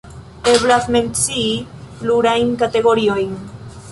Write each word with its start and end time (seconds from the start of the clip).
Eblas 0.53 0.87
mencii 0.95 1.45
plurajn 1.99 2.57
kategoriojn. 2.65 3.37